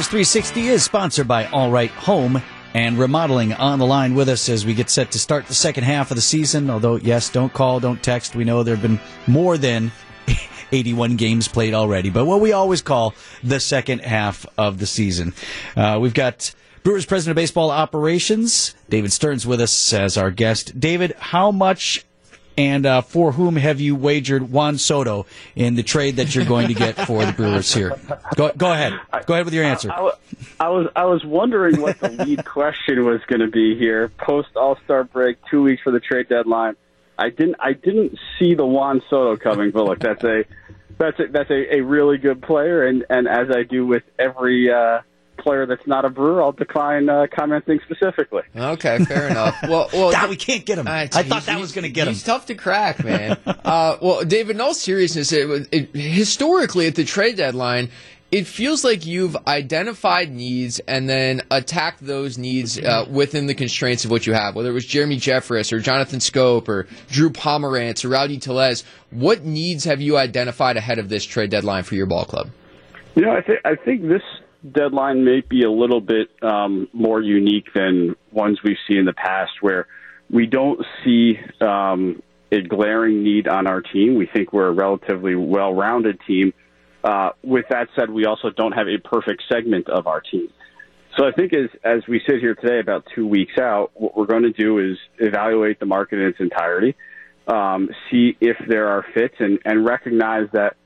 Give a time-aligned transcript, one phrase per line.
[0.00, 2.40] Brewers 360 is sponsored by All Right Home
[2.72, 5.84] and Remodeling on the line with us as we get set to start the second
[5.84, 6.70] half of the season.
[6.70, 8.34] Although, yes, don't call, don't text.
[8.34, 9.92] We know there have been more than
[10.72, 13.12] 81 games played already, but what we always call
[13.42, 15.34] the second half of the season.
[15.76, 20.80] Uh, we've got Brewers President of Baseball Operations, David Stearns, with us as our guest.
[20.80, 22.06] David, how much
[22.60, 25.24] and uh, for whom have you wagered Juan Soto
[25.56, 27.98] in the trade that you're going to get for the Brewers here?
[28.36, 28.92] Go, go ahead.
[29.24, 29.90] Go ahead with your answer.
[29.90, 30.10] I,
[30.60, 34.10] I, I was I was wondering what the lead question was going to be here
[34.18, 36.76] post All Star break, two weeks for the trade deadline.
[37.18, 40.44] I didn't I didn't see the Juan Soto coming, but look, that's a
[40.98, 44.70] that's a, that's a, a really good player, and and as I do with every
[44.70, 45.00] uh,
[45.40, 48.42] player that's not a brewer, I'll decline uh, commenting specifically.
[48.54, 49.56] Okay, fair enough.
[49.62, 50.86] Well, well, God, we can't get him.
[50.86, 52.14] Uh, I thought that was going to get him.
[52.14, 53.38] He's tough to crack, man.
[53.46, 57.90] uh, well, David, in all seriousness, it, it, historically at the trade deadline,
[58.30, 64.04] it feels like you've identified needs and then attacked those needs uh, within the constraints
[64.04, 64.54] of what you have.
[64.54, 69.44] Whether it was Jeremy Jeffress or Jonathan Schoop or Drew Pomeranz or Rowdy Tellez, what
[69.44, 72.50] needs have you identified ahead of this trade deadline for your ball club?
[73.16, 74.22] You know, I think I think this
[74.68, 79.12] deadline may be a little bit um, more unique than ones we've seen in the
[79.12, 79.86] past, where
[80.28, 84.14] we don't see um, a glaring need on our team.
[84.16, 86.52] We think we're a relatively well-rounded team.
[87.02, 90.48] Uh, with that said, we also don't have a perfect segment of our team.
[91.18, 94.26] So I think as as we sit here today, about two weeks out, what we're
[94.26, 96.94] going to do is evaluate the market in its entirety,
[97.48, 100.76] um, see if there are fits, and and recognize that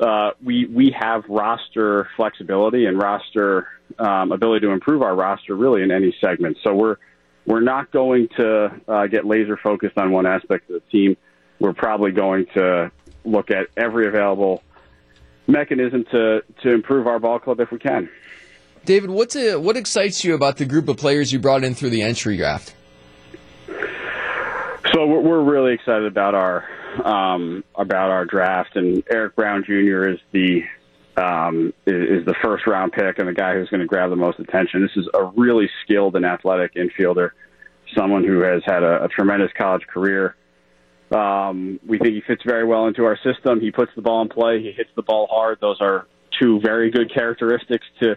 [0.00, 3.68] uh, we we have roster flexibility and roster
[3.98, 6.56] um, ability to improve our roster really in any segment.
[6.62, 6.96] So we're
[7.46, 11.16] we're not going to uh, get laser focused on one aspect of the team.
[11.58, 12.92] We're probably going to
[13.24, 14.62] look at every available
[15.46, 18.08] mechanism to to improve our ball club if we can.
[18.84, 21.90] David, what's a, what excites you about the group of players you brought in through
[21.90, 22.74] the entry draft?
[24.94, 26.64] So we're, really excited about our
[27.04, 30.08] um, about our draft, and Eric Brown Jr.
[30.08, 30.62] is the
[31.16, 34.38] um, is the first round pick and the guy who's going to grab the most
[34.38, 34.82] attention.
[34.82, 37.30] This is a really skilled and athletic infielder,
[37.96, 40.36] someone who has had a, a tremendous college career.
[41.10, 43.60] Um, we think he fits very well into our system.
[43.60, 44.62] He puts the ball in play.
[44.62, 45.58] He hits the ball hard.
[45.60, 46.06] Those are
[46.40, 48.16] two very good characteristics to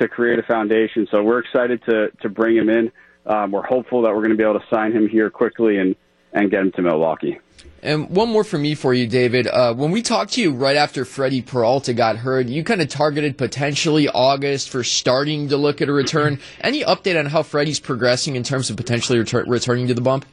[0.00, 1.06] to create a foundation.
[1.10, 2.90] So we're excited to to bring him in.
[3.26, 5.94] Um, we're hopeful that we're going to be able to sign him here quickly and
[6.32, 7.38] and get him to Milwaukee.
[7.82, 9.46] And one more for me for you, David.
[9.46, 12.88] Uh, when we talked to you right after Freddie Peralta got hurt, you kind of
[12.88, 16.38] targeted potentially August for starting to look at a return.
[16.60, 20.26] Any update on how Freddie's progressing in terms of potentially retur- returning to the bump?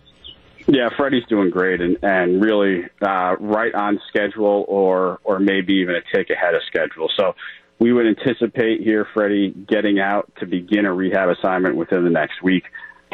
[0.68, 5.96] Yeah, Freddie's doing great and, and really uh, right on schedule, or or maybe even
[5.96, 7.10] a tick ahead of schedule.
[7.16, 7.34] So
[7.80, 12.42] we would anticipate here Freddie getting out to begin a rehab assignment within the next
[12.42, 12.64] week,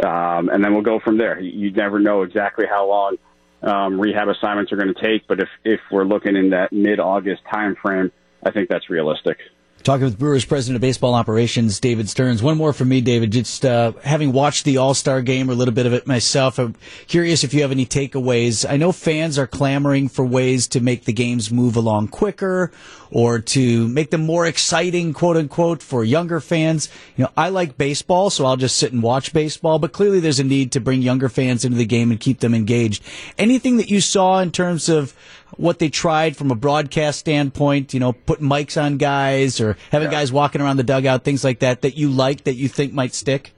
[0.03, 1.40] um, and then we'll go from there.
[1.40, 3.18] You, never know exactly how long
[3.62, 7.00] um, rehab assignments are going to take, but if if we're looking in that mid
[7.00, 8.12] August time frame,
[8.44, 9.38] I think that's realistic.
[9.83, 12.41] Talking with Brewers President of Baseball Operations, David Stearns.
[12.41, 13.33] One more for me, David.
[13.33, 16.57] Just uh, having watched the All Star game or a little bit of it myself,
[16.57, 16.75] I'm
[17.07, 18.66] curious if you have any takeaways.
[18.67, 22.72] I know fans are clamoring for ways to make the games move along quicker
[23.11, 26.88] or to make them more exciting, quote unquote, for younger fans.
[27.17, 30.39] You know, I like baseball, so I'll just sit and watch baseball, but clearly there's
[30.39, 33.03] a need to bring younger fans into the game and keep them engaged.
[33.38, 35.13] Anything that you saw in terms of
[35.58, 40.12] what they tried from a broadcast standpoint, you know, putting mics on guys or having
[40.12, 40.19] yeah.
[40.19, 43.14] guys walking around the dugout, things like that, that you like, that you think might
[43.14, 43.53] stick?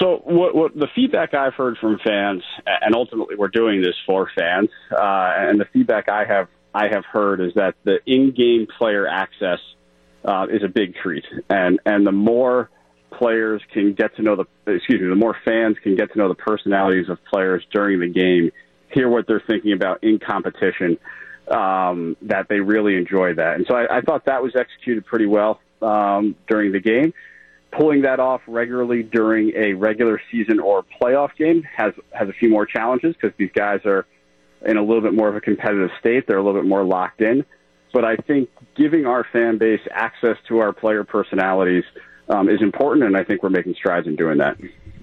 [0.00, 4.30] So, what, what the feedback I've heard from fans, and ultimately we're doing this for
[4.36, 9.08] fans, uh, and the feedback I have I have heard is that the in-game player
[9.08, 9.58] access
[10.24, 12.68] uh, is a big treat, and and the more
[13.12, 16.28] players can get to know the excuse me, the more fans can get to know
[16.28, 18.50] the personalities of players during the game,
[18.98, 20.98] hear what they're thinking about in competition,
[21.50, 23.54] um, that they really enjoy that.
[23.56, 27.14] And so I, I thought that was executed pretty well um, during the game.
[27.70, 32.48] Pulling that off regularly during a regular season or playoff game has has a few
[32.48, 34.06] more challenges because these guys are
[34.64, 36.26] in a little bit more of a competitive state.
[36.26, 37.44] They're a little bit more locked in.
[37.92, 41.84] But I think giving our fan base access to our player personalities
[42.28, 44.56] um, is important, and I think we're making strides in doing that.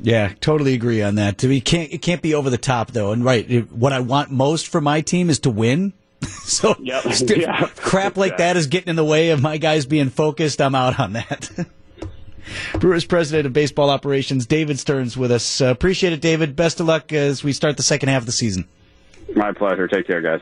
[0.05, 1.43] Yeah, totally agree on that.
[1.43, 3.11] We can't it can't be over the top though.
[3.11, 5.93] And right, it, what I want most for my team is to win.
[6.21, 7.03] so yep.
[7.11, 7.67] st- yeah.
[7.75, 10.61] crap like that is getting in the way of my guys being focused.
[10.61, 11.49] I'm out on that.
[12.79, 15.59] Brewers president of baseball operations, David Stearns, with us.
[15.59, 16.55] Uh, appreciate it, David.
[16.55, 18.67] Best of luck as we start the second half of the season.
[19.35, 19.87] My pleasure.
[19.87, 20.41] Take care, guys.